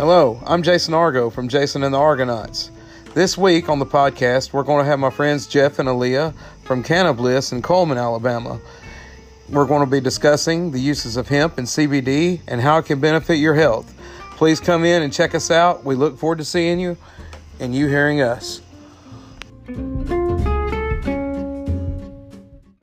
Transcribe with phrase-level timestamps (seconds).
[0.00, 2.70] Hello, I'm Jason Argo from Jason and the Argonauts.
[3.12, 6.32] This week on the podcast, we're going to have my friends Jeff and Aaliyah
[6.64, 8.58] from Cannabliss in Cullman, Alabama.
[9.50, 12.98] We're going to be discussing the uses of hemp and CBD and how it can
[12.98, 13.94] benefit your health.
[14.36, 15.84] Please come in and check us out.
[15.84, 16.96] We look forward to seeing you
[17.58, 18.62] and you hearing us.